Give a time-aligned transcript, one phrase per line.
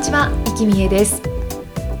[0.00, 1.20] にちは、生きみえです。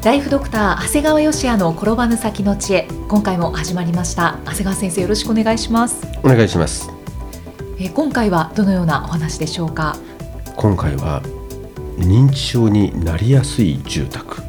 [0.02, 2.88] ライフドクター長谷川芳也の転ばぬ先の知恵。
[3.08, 4.38] 今回も始まりました。
[4.46, 6.00] 長谷川先生よろしくお願いします。
[6.22, 6.88] お願いします。
[7.78, 9.98] えー今回はどのようなお話でしょうか？
[10.56, 11.20] 今回は
[11.98, 14.40] 認知症になりやすい住宅。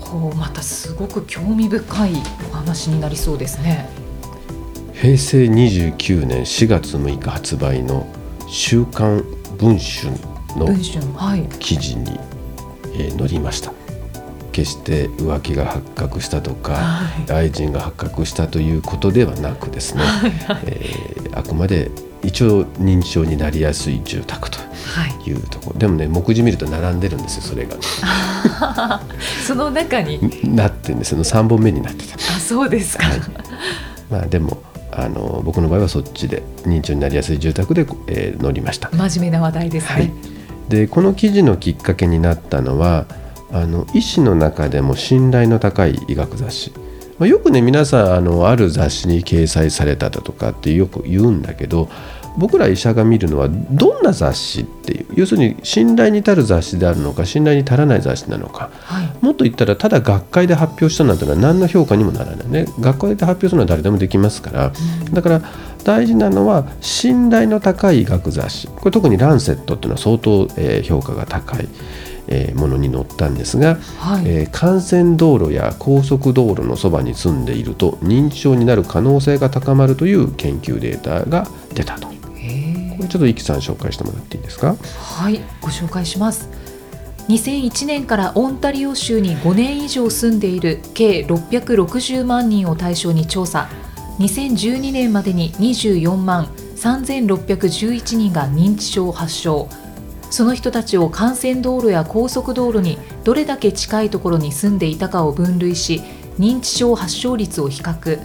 [0.00, 2.14] こうまたすごく興味深い
[2.50, 3.88] お話になりそうですね。
[4.94, 8.04] 平成29年4月6日発売の
[8.50, 9.24] 「週刊
[9.58, 10.12] 文春」
[10.58, 10.76] の
[11.60, 12.18] 記事に、
[12.94, 13.72] えー載りました。
[14.52, 17.32] 決して浮気が発覚したとか、はい。
[17.32, 20.02] 愛人が発覚したということではなくですね、
[20.66, 21.90] えーあくまで
[22.22, 25.78] 一応認知症になりやすい住宅とはいいうところ。
[25.78, 29.00] でもね目次見ると並んでるんですよそれが。
[29.46, 30.18] その中に？
[30.54, 31.20] なってんですよ。
[31.22, 32.14] 3本目になってた。
[32.16, 33.20] あそうですか、はい。
[34.10, 38.90] まあでもあの僕の場合はそっちで認知症になりやすい住宅で、えー載りました。
[38.90, 40.12] 真面目な話題ですね、はい、
[40.70, 43.06] でこの記事のきっかけになったのは
[43.50, 46.72] あの医師の中でも信頼の高い医学雑誌、
[47.18, 51.90] まあ、よくね皆さんあのある雑誌に掲載されただとかってよく言うんだけど
[52.40, 58.70] 僕ら医者が見るのはどんな雑誌っていう要するに信頼に足る雑誌であるのか信頼に足らない雑誌なのか。
[58.82, 59.08] はい。
[59.20, 62.66] もっと言ったらただ学会で発表したなんてのは何の評価にもならないね。
[62.80, 64.72] 学会で発表するのは誰でもできますから、
[65.12, 65.42] だから
[65.84, 68.68] 大事なのは信頼の高い医学雑誌。
[68.68, 71.68] これ特に「ランセット」っていうのは相当、えー評価が高い、
[72.28, 82.09] えーものに載ったんですが、はい、えー幹線道路や高速道路のそばに住んでいると認知症になる可能性が高まるという研究データが出たと。
[83.00, 84.76] これちょっとイキさん紹介してもらっていいですか？
[84.76, 86.50] はいご紹介します。
[87.28, 93.68] 2001年からオンタリオ州に5年以上住んでいる計660万人を対象に調査。
[94.18, 99.68] 2012年までに24万3611人が認知症を発症。
[100.30, 106.02] その人たちを幹線道路や高速道路にどれだけ近いところに住んでいたかを分類し
[106.38, 108.20] 認知症発症率を比較。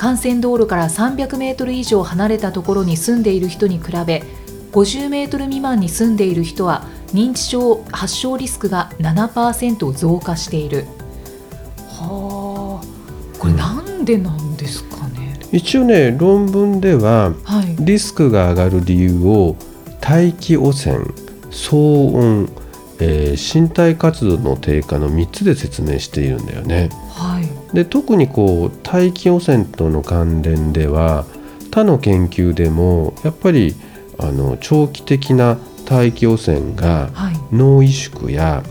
[0.00, 4.22] 幹線道路から300メートル以上離れたところに住んでいる人に比べ
[4.72, 10.86] 50メートル未満に住んでいる人は認知症発症リスクが7%増加している。
[11.88, 13.38] はあ。
[13.38, 17.76] これなんでなんですかね、一応ね論文でははい。
[17.84, 19.56] リスクが上がる理由を
[20.00, 20.98] 大気汚染
[21.50, 22.48] 騒音、
[23.00, 26.88] えー身体活動の低下の3つで説明しているんだよね。
[26.92, 27.09] はい
[27.72, 31.24] で特にこう大気汚染との関連では
[31.70, 33.74] 他の研究でもやっぱり
[34.18, 38.62] あの長期的な大気汚染がはい脳萎縮や、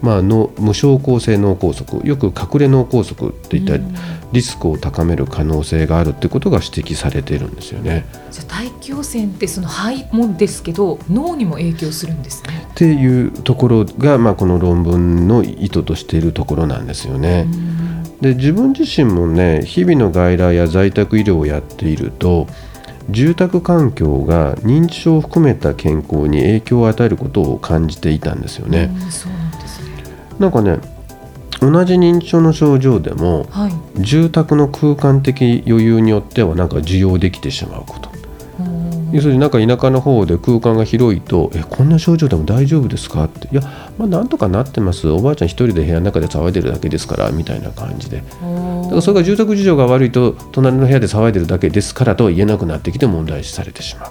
[0.00, 3.94] まあ、脳無症候性脳梗塞よく隠れ脳梗塞っていったうん
[4.32, 8.04] リスクを高める可能性があるってことが指摘されているんですよね。
[8.30, 12.68] じゃあ大気汚染ってその肺もですけど脳にも影響するんですね。
[12.70, 17.46] っていうところが、まあ、この論文の意図としているところなんですよね。
[18.20, 22.46] で自分自身もね日々の外来や在宅医療をやっていると
[23.10, 28.90] 住宅環境が認知症を含めた健康に影響を与えることを感じていたんですよね。
[29.02, 29.88] うんそうなんですね。
[30.38, 30.78] なんかね
[31.60, 33.72] 同じ認知症の症状でもはい。
[34.02, 38.07] 住宅の空間的余裕によってはなんか受容できてしまうことうん
[39.12, 43.62] 要するになんか田舎の方で空間が広いと「えこんな症状でも大丈夫ですか?」って「いや
[43.98, 45.08] まあなんとかなってます。
[45.08, 48.18] おばあちゃん一人で部屋の中で騒いでるだけですから」みたいな感じで。
[48.18, 54.10] だからそれが住宅事情が悪いと隣の部屋で騒いでるだけですからとは言えなくなってきて問題視されてしまう。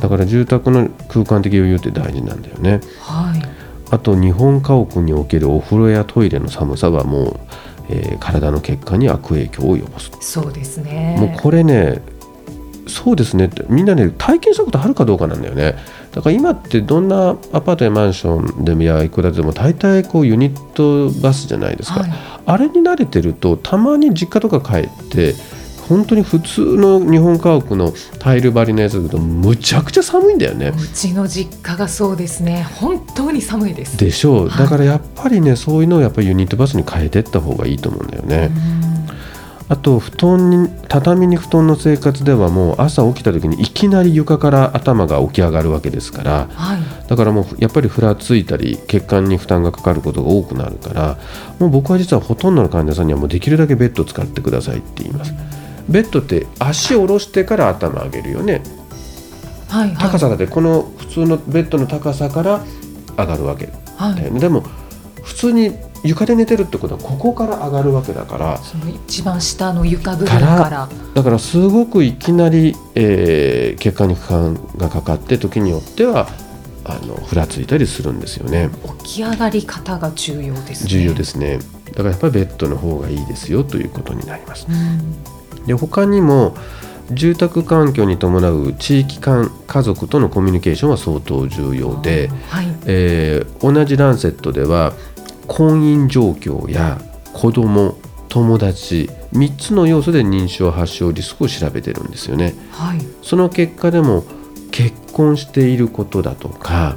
[0.00, 2.80] だから住宅の空間的余裕って大事なんだよね。
[3.00, 3.42] はい。
[3.90, 7.36] あと日本家屋におけるお風呂やトイレの寒さはもう、
[7.90, 10.10] えー体の血管に悪影響を及ぼす。
[10.20, 11.16] そうですね。
[11.18, 12.00] もうこれね
[12.90, 15.76] そうですねみんなね体験したことあるかどうかなんだよね
[16.12, 22.10] だから今ってどんなアパートやマンションでもやいくらでも大体こうユニットバスじゃないですか、はい
[22.46, 25.34] あれに慣れてるとたまに実家とか帰って
[25.90, 30.68] 本当に普通の日本家屋のタイル張りのやつだとむちゃくちゃ寒いんだよね。
[30.68, 32.64] うちの実家がそうですね。
[32.74, 33.96] 本当に寒いです。
[33.98, 38.50] でしょうはいだからやっぱりねそういうのをやっぱりユニットバスに変えていった方がいいと思うんだよね。
[39.70, 46.80] あと布団に畳に布団の生活ではもう朝起きた時にいきなり床から頭が起き上がるわけですからはい。
[47.06, 51.18] だからもうやっぱりふらついたり血管に負担がかかることが多くなるから
[51.60, 55.32] もう僕は実はほとんどの患者さんにはもうできるだけベッドを使ってくださいって言います。
[55.88, 58.62] ベッドって足を下ろしてから頭上げるよね。
[59.68, 59.96] はいはい。
[59.98, 62.64] 高さだってこの普通のベッドの高さから
[63.16, 63.68] 上がるわけ。
[63.96, 64.14] はい。
[64.16, 64.40] だよね。
[64.40, 64.64] でも
[65.30, 65.72] 普通に
[66.02, 70.88] 床で寝てるってことはここから上がるわけだからその一番下の床部分から。
[71.14, 76.28] だからすごくいきなり、えー血管に負荷がかかって時によっては
[76.84, 78.70] あのふらついたりするんですよね。
[79.04, 80.90] 起き上がり方が重要ですね。
[80.90, 81.60] 重要ですね。
[81.92, 84.66] だからやっぱりベッドの方がいいですよということになります。
[84.68, 85.64] うん。
[85.66, 86.56] で他にも
[87.12, 92.66] 住宅環境に伴う地域間家族とのコミュニケーションは相当重要で、はい。
[92.86, 94.94] えー同じランセットでは
[95.50, 97.00] 婚姻状況や
[97.32, 97.98] 子供
[98.28, 102.54] 友達3つの要素で認知症発症リスクを調べてるんですよね。
[102.70, 103.00] はい。
[103.22, 104.24] その結果でも
[104.70, 106.96] 結婚していることだとか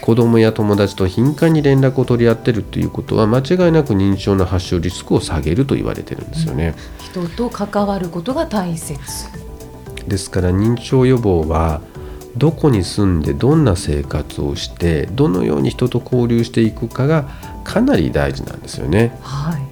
[0.00, 6.74] 子供や友達と頻繁に連絡を取り合ってるということは間違いなく認知症の発症リスクを下げると言われてるんですよね。
[6.98, 8.98] 人と関わることが大切。
[10.08, 11.80] ですから認知症予防は
[12.36, 17.28] どこに住んでどんな生活をしてどのように人と交流していくかが
[17.64, 19.18] かなり大事なんですよね。
[19.22, 19.62] はい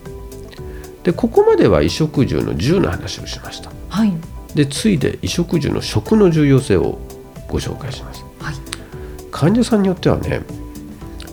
[1.03, 3.71] でここまでは衣食住の住の話をしました。
[3.89, 4.13] はい
[4.55, 6.99] で次いで衣食住の食の重要性を
[7.49, 8.25] ご紹介します。
[8.41, 8.55] はい
[9.31, 10.43] 患者さんによってはね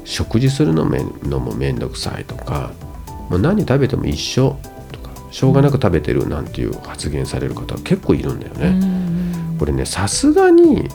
[0.06, 2.72] 食事するのめのも面倒くさいとか
[3.30, 4.58] もう何食べても一緒
[4.92, 8.68] とかしょうがなく食べてるなんていう発言される方は結構いるんだよね。
[8.68, 10.88] うんこれねさすがに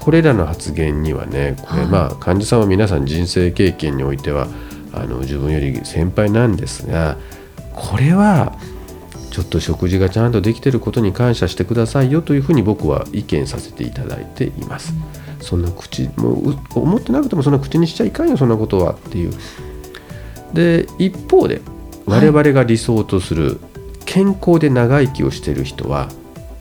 [0.00, 4.48] これらの発言にはねこれはいまあ患者さんは皆さん人生経験においては
[4.96, 7.16] あの自分より先輩なんですが
[7.74, 8.56] これは
[9.30, 14.94] ちょっと食事がちゃんとできてることに感謝してくださいよというふうに僕は意見させていただいています。
[15.40, 19.32] そんな口もうう思ってなくてもそんな口にしちゃいかんよそんなことはっていう。
[20.54, 21.60] で一方で
[22.06, 23.60] はい我々が理想とする
[24.06, 26.08] 健康で長生きをしている人は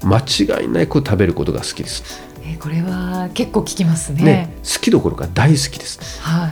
[0.04, 2.22] 間違いなく食べることが好きです。
[2.44, 6.22] えーこれは結構聞きますねね、好きどころか大好きです。
[6.22, 6.52] はい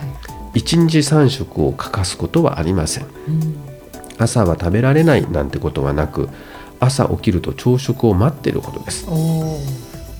[0.54, 3.04] 一日三食を欠かすことはありません。
[3.28, 3.74] うん
[4.16, 6.28] 朝は食べられないなんてことはなく、
[6.80, 9.06] 朝起きると朝食を待っていることです。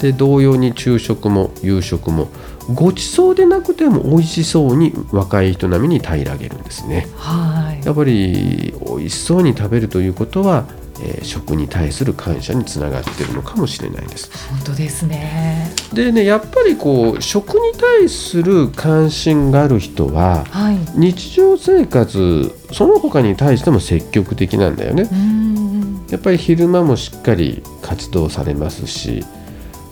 [0.01, 2.29] で同様に昼食も夕食も
[2.75, 7.07] ごちそうでなくても美味しそうに若い人並みに平らげるんですね。
[7.17, 10.65] はいやっぱり美味しそうに食べるということは、
[11.01, 14.31] えー食に対する感謝につながっているのかもしれないです。
[14.49, 25.09] 本当ですねでねやっぱりこう食に対する関心がある人ははい日常生活その他に対しても積極的なんだよね。
[25.11, 29.25] うんやっぱり昼間もしっかり活動されますし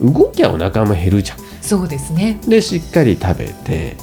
[0.00, 1.38] 動きゃお腹も減るじゃん。
[1.60, 3.96] そうですねでしっかり食べて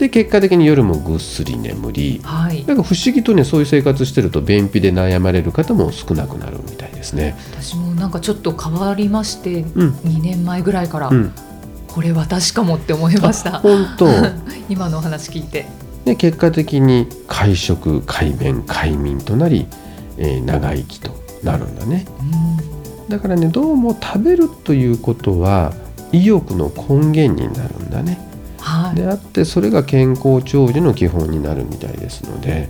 [0.00, 2.64] で結果的に夜もぐっすり眠りはい。
[2.64, 7.36] なんか不思議とねそういう生活してると便秘で悩まれる方も少なくなるみたいですね。
[7.52, 9.90] 私もなんかちょっと変わりましてうん。
[9.90, 11.34] 2年前ぐらいから、うん、
[11.86, 14.08] これ私かもって思いました本当。
[14.70, 15.66] 今のお話聞いて。
[16.06, 19.66] で結果的に会食快便快眠となり、
[20.16, 22.06] えー長生きとなるんだね。
[23.02, 23.08] うん。
[23.10, 25.74] だからねどうも食べるということは
[26.10, 28.12] 意欲の根源になるんだね。
[28.12, 28.29] はい
[28.94, 32.68] であってそれが健康長寿の基本になるみたいですので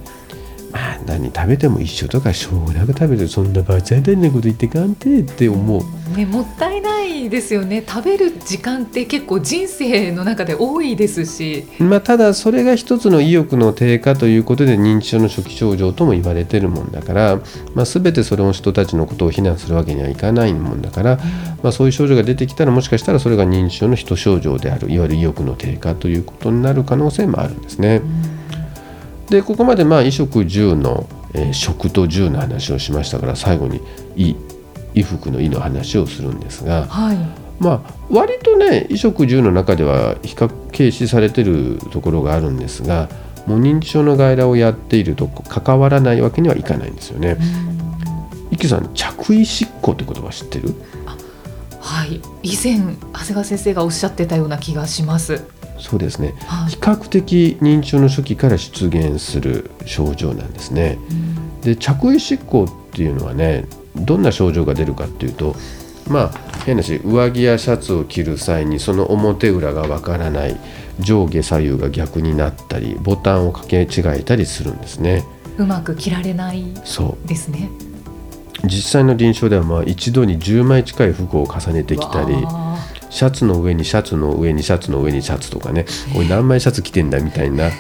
[1.07, 6.17] 何食べても一緒とかしょうがなく食べてそんなバチャイなこと言ってかんてって思う。
[6.17, 7.85] ね、もったいないですよね。
[7.87, 11.67] 食べる時間って結構人生の中で多いですし。
[11.79, 17.41] まあ、ただそれが一つの意欲の低下ということで認知症の初期症状とも言われてるもんだから、
[17.75, 21.19] まあ、全てそれを人たちのことを非難するわけにはいかないもんだから、
[21.63, 28.03] まあ、そういう症状が出てきたらもしかしたらそれが認知症の一症状であるいわゆる意欲の低下ということになる可能性もあるんですね。
[29.31, 33.81] でここまでまあ衣食住の、えー食と住の話をしましたから最後に
[34.17, 34.35] 衣
[34.95, 36.87] 衣服の衣の話をするんですが。
[36.87, 37.17] はい
[37.61, 43.11] まあ、割とね衣食住の中では比較軽視されてるところがあるんですが
[43.47, 47.37] もう認知症の外来をやっていると関わらないわけにはいかないんですよね。
[48.51, 50.75] 一休さん着衣執行って言葉知ってる？
[51.81, 55.45] はい以前長谷川先生がおっしゃってたような気がします
[55.81, 56.35] そうですね。
[56.47, 56.71] はい。
[56.71, 60.99] 比較的認知症の初期から出現する症状なんですね。
[61.63, 63.65] で着衣執行っていうのはね
[63.97, 65.57] どんな症状が出るかっていうと
[66.09, 66.31] まあ
[66.65, 70.57] 変なし上着やシャツを着る際にその表裏がわからない
[70.99, 75.25] 上下左右が逆になったりボタンを掛け違えたりするんですね。
[75.59, 77.71] うまく着られないそですね。
[78.65, 82.35] う実際の臨床ではまあ一度に10枚近い服を重ねてきたり
[83.11, 85.85] シャツの上にシャツの上にシャツの上にシャツとかね
[86.17, 87.71] おい何枚シャツ着てんだみたいな。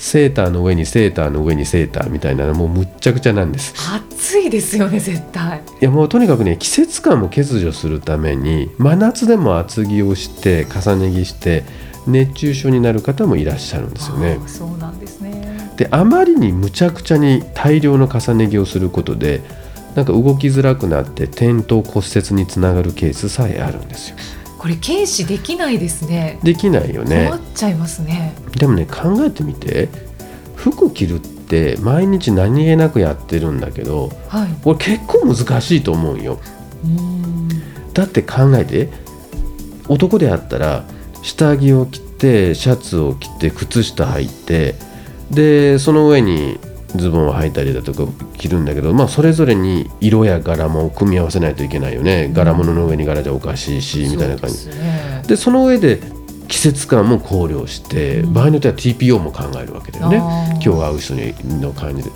[0.00, 3.74] セーターの上にセーターの上にセーターみたいなのもうむっちゃくちゃなんです。
[3.94, 5.58] 暑いですよね絶対。
[5.58, 11.64] いやもうとにかくね季節感も欠如するために真夏でも厚着をして重ね着して
[12.06, 14.38] 熱中症になる方もいらっしゃるんですよね。
[14.46, 15.74] そうなんですね。
[15.76, 19.42] であまりにむちゃくちゃに大量の重ね着をすることで
[19.94, 24.16] なんか動きづらくなって転倒骨折につながるケースさえあるんですよ
[24.60, 26.38] これ軽視できないですね。
[26.42, 27.28] できないよね。
[27.30, 28.34] 困っちゃいますね。
[28.58, 29.88] でもね考えてみて。
[30.54, 34.48] 服着るって毎日何気なくやってるんだけどはい。
[34.62, 36.38] これ結構難しいと思うよ。
[36.84, 37.48] うーん。
[37.94, 38.90] だって考えて。
[39.88, 40.84] 男であったら
[41.22, 44.74] 下着を着てシャツを着て靴下履いて
[45.30, 46.60] でその上に
[46.96, 48.04] ズボンを履いたりだとか
[48.36, 52.30] 着るんだけど、まあ、それぞれに色や柄も組み合わせないといけないよね。
[52.32, 54.66] 柄物の上に柄じゃおかしいしみたいな感じ。
[54.66, 55.22] ですね。
[55.26, 56.00] でその上で
[56.48, 58.32] 季節感も考慮して、うん。
[58.32, 60.16] 場合によっては TPO も考えるわけだよね。
[60.64, 62.10] 今日会う人にの感じで。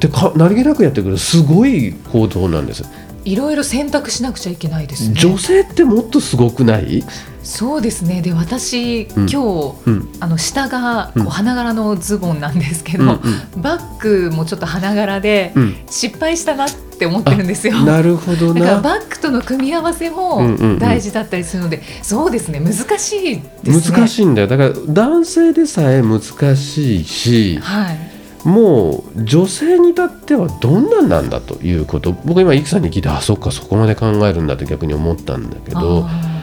[0.00, 2.84] でか何気なくやってくるすごい行動なんです、
[3.26, 5.14] いろいろ選択しなくちゃいけないですね。
[5.20, 7.02] 女性ってもっとすごくない、
[7.42, 8.22] そうですね。
[8.22, 9.28] で私、うん。
[9.28, 10.08] 今日うん。
[10.20, 15.76] あの下がこううん花柄のズボンなんですけど、うんバッグもちょっと花柄でうん。
[15.90, 17.78] 失敗したなって思ってるんですよ。
[17.80, 20.78] なるほどだからなバッグとの組み合わせもうんうんうん。
[20.78, 22.60] 大事だったりするので、そうですね。
[22.60, 23.96] 難しいですね。
[23.96, 24.46] 難しいんだよ。
[24.46, 26.20] だから男性でさえ難
[26.56, 28.15] しいしはい。
[28.46, 36.36] もう女性に至ってはどんなんなんだということ僕今イクさんに聞いてあそっかそこまで考えるんだって逆に思ったんだけどあ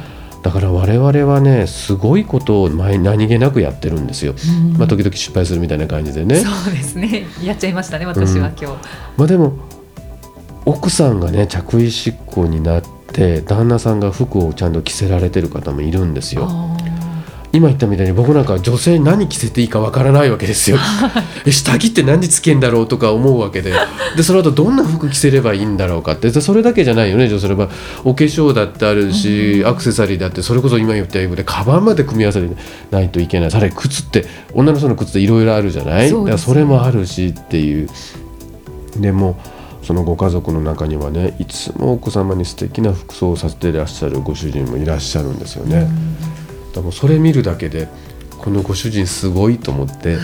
[0.44, 4.78] だから我々はねすごいことを前何気なくやってるんですよ、ーうん。
[4.78, 6.36] まあ、時々失敗するみたいな感じでね。
[6.36, 7.26] そうですね。
[7.42, 8.78] やっちゃいましたね私はうん今日。
[9.16, 9.54] まあでも
[10.66, 12.84] 奥さんがね着衣執行になっ
[13.14, 16.48] て旦那さんが服をちゃんと着せられてる方もいるんですよ。
[16.50, 16.78] あ
[17.56, 20.78] 今言ったみたいに僕なんか女性に何着せていいかわからないわけですよ。
[21.46, 23.74] え下着って何つけんだろうとか思うわけで。
[24.18, 26.32] でその後どんな服着せればいいんだろうかって。
[26.32, 27.70] でそれだけじゃないよね女性の場合。
[28.06, 30.42] お化粧だってあるし、アクセサリーだって。
[30.42, 32.42] それこそ今言ったようにカバンまで組み合わせ
[32.90, 33.52] ないといけない。
[33.52, 36.10] さらに靴って女の人の靴っていろいろあるじゃない？
[36.10, 36.36] そね。
[36.40, 37.88] それもあるしっていう。
[38.98, 39.38] でも
[39.84, 45.76] そのご家族の中にはねいつもお子様に素敵な服装をさせていらっしゃるご主人もいらっしゃるんですよね。
[45.82, 45.92] だか
[46.78, 47.88] らもうそれ見るだけで
[48.40, 50.18] このご主人すごいと思って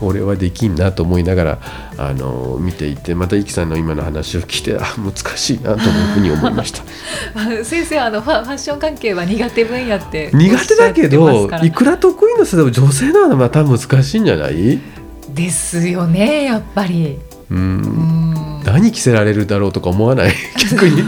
[0.00, 1.58] 俺はできんなと思いながら
[1.98, 6.82] あの見ていてまたイキさんの今の話を聞いてあ難しいなというふうに思いました。
[7.38, 14.78] ー先生あのファファッション関係は苦手分野って苦手だけどいくら得意な人でも女性ならまた難しいんじゃない？
[15.34, 17.18] ですよねやっぱり。
[17.50, 18.62] ううんん。
[18.64, 20.32] 何着せられるだろうとか思わない？
[20.70, 21.02] 逆に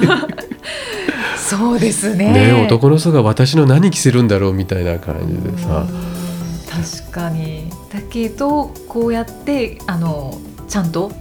[1.57, 2.33] そうですね。
[2.33, 5.87] ね男の人が私の何着せるんだろうみたいな感じでさ。
[5.89, 6.13] うん
[6.73, 7.69] 確かに。
[7.93, 11.13] だけどこうやってあのちゃんと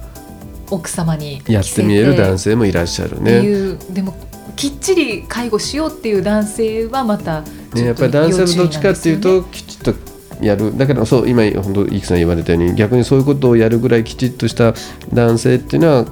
[0.69, 3.41] 奥様にやってみえる男性性もいらっしゃるね。
[3.41, 4.15] いう、でも
[4.55, 7.41] きっちり介護しようっていう男性はまた
[7.73, 9.93] ね、やっぱり男性はどっちかっていうときちっと
[10.41, 10.77] やる。
[10.77, 14.73] だけどそう今本当イキさん言われたように逆にそういうことをやるぐらいきちっとした
[15.13, 16.05] 男性っていうのは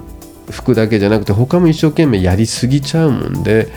[0.50, 3.68] 服だけじゃなくて他も一生懸命やりすぎちゃうもんで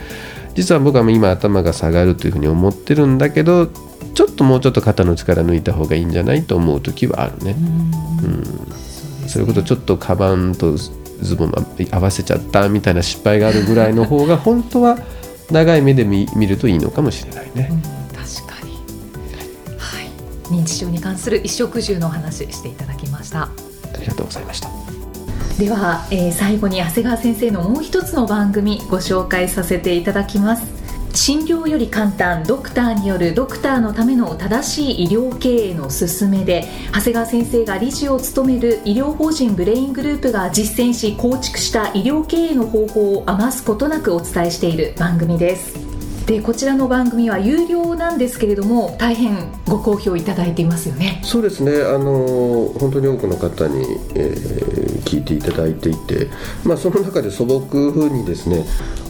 [0.55, 3.67] 実は僕は今頭が下がるというふうに思ってるんだけど
[4.13, 7.55] ちょっともうちょっと肩の力抜いた方がいいんじゃないと思う時はあるね。
[8.23, 9.27] うん。
[9.27, 11.51] そういうことちょっとカバンとズボン
[11.91, 14.99] 合わせちゃったみたいな失敗があるぐらいの方が本当は
[15.49, 17.69] 長い目で見見るといいのかもしれないね。
[17.71, 17.81] うん。
[17.81, 18.73] 確かに、
[19.77, 20.09] はい、
[20.53, 23.43] 認知症に関する衣食住のお話していただきました。
[23.43, 23.49] あ
[23.99, 24.82] りがとうございました。
[25.57, 30.83] では、えー最後に長谷川先生のもう一つの番組ご紹介させていただきます。
[31.13, 45.82] 診療より簡単ドクターによるドクターのための正しい医療経営の勧めで長谷川先生が理事を務める医療法人ブレイングループが実践し構築した医療経営の方法を余すことなくお伝えしている番組です。
[46.25, 51.21] でこちらの番組は有料なんですけれども大変ご好評いただいていますよね。
[51.23, 53.83] そうですね、あの本当に多くの方に、
[54.15, 56.29] えー聞いていただいていて、
[56.63, 58.65] まあ、その中で素朴にですね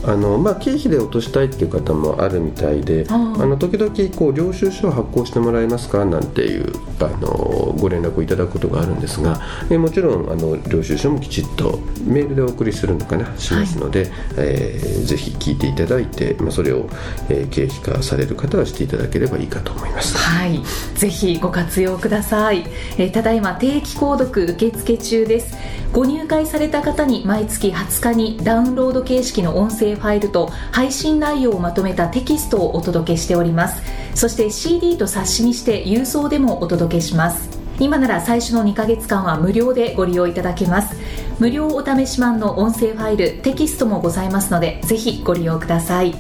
[0.06, 6.06] あの、まあ、経費で落としたいっていう方もあるみたいであの時々こう領収書を発行してもらえますか？
[6.06, 13.36] なんていうあのご連絡をいただくことがあるんですがえもちろんあの領収書もきちっとメールでお送りするのかな？
[13.38, 16.88] しますので、はい、えー、ぜひ聞いていただいて、まあ、それを、
[17.30, 20.18] えー、経費化される方はしていただければいいかと思います。
[20.18, 20.60] はい。
[20.96, 22.66] ぜひご活用ください、
[22.98, 25.56] えー、ただいま定期購読受付中です。
[25.92, 33.82] ご入会された方に毎月20日にダウンロード形式の音声ファイルと配信内容をまとめたテキストをお届けしております。
[34.16, 37.50] そして CD と冊子にして郵送でもお届けします。
[37.80, 40.96] 今なら最初の2ヶ月間は無料でご利用いただけます。
[41.40, 46.14] 無料お試し版の音声ファイルテキストもございますのでぜひご利用ください。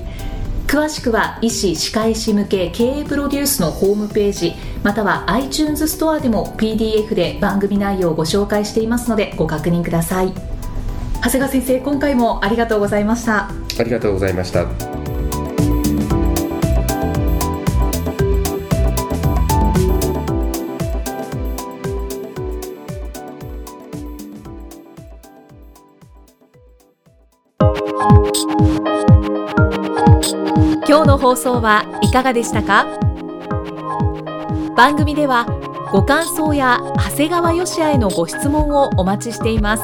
[0.68, 10.34] 詳しくは医師・歯科医師向け経営プロデュースのホームページまたは iTunes ストアでも PDF で番組内容をご紹介していますのでご確認ください。
[11.24, 13.63] 長谷川先生今回もありがとうございました。
[13.80, 14.66] ありがとうございました。
[30.86, 32.86] 今日の放送はいかがでしたか？
[34.76, 35.46] 番組では
[35.92, 39.84] ご感想や長谷川よしあへのご質問をお待ちしています。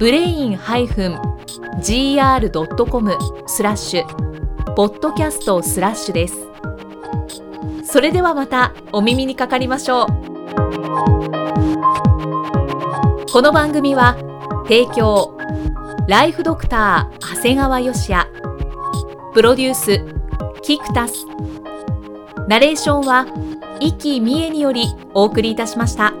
[0.00, 1.46] ブレイン -gr.com
[3.46, 6.48] スラッシュポッドキャストスラッシュです。
[7.84, 10.06] それではまたお耳にかかりましょう。
[13.30, 14.16] この番組は
[14.64, 15.36] 提供
[16.08, 18.26] ライフドクター長谷川芳也。
[19.34, 20.02] プロデュース
[20.62, 21.26] キクタス。
[22.48, 23.26] ナレーションは
[23.80, 26.14] 生きみえによりお送りいたしました。